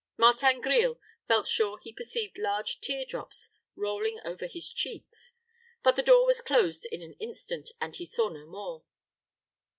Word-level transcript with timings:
Martin 0.17 0.59
Grille 0.61 0.99
felt 1.27 1.47
sure 1.47 1.77
he 1.77 1.93
perceived 1.93 2.39
large 2.39 2.79
tear 2.81 3.05
drops 3.05 3.51
rolling 3.75 4.19
over 4.25 4.47
his 4.47 4.73
cheeks; 4.73 5.33
but 5.83 5.95
the 5.95 6.01
door 6.01 6.25
was 6.25 6.41
closed 6.41 6.87
in 6.91 7.03
an 7.03 7.13
instant, 7.19 7.69
and 7.79 7.95
he 7.97 8.05
saw 8.05 8.27
no 8.27 8.47
more. 8.47 8.83